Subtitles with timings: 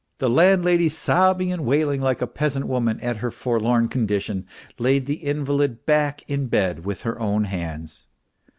[0.17, 4.47] The landlady, sobbing and wailing like a peasant woman at her forlorn condition,
[4.79, 8.07] laid the invalid back in bed with her own hands.